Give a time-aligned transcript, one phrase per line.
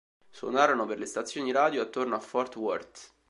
[0.31, 3.13] Suonarono per le stazioni radio attorno a Fort Worth.